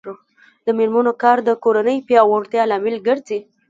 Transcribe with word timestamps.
د 0.65 0.67
میرمنو 0.77 1.13
کار 1.23 1.37
د 1.43 1.49
کورنۍ 1.63 1.97
پیاوړتیا 2.07 2.63
لامل 2.71 2.95
ګرځي. 3.07 3.39